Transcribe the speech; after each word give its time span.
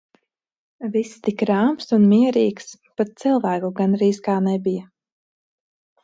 Viss 0.93 1.11
tik 1.25 1.41
rāms 1.49 1.91
un 1.97 2.07
mierīgs, 2.13 2.71
pat 3.01 3.11
cilvēku 3.25 3.69
gandrīz 3.81 4.21
kā 4.29 4.39
nebija. 4.51 4.87